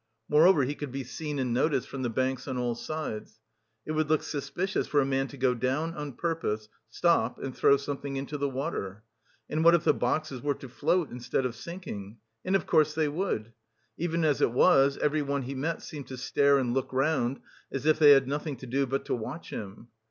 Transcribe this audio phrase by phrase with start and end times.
[0.27, 3.39] Moreover he could be seen and noticed from the banks on all sides;
[3.85, 7.77] it would look suspicious for a man to go down on purpose, stop, and throw
[7.77, 9.03] something into the water.
[9.47, 12.17] And what if the boxes were to float instead of sinking?
[12.43, 13.53] And of course they would.
[13.95, 17.39] Even as it was, everyone he met seemed to stare and look round,
[17.71, 19.89] as if they had nothing to do but to watch him.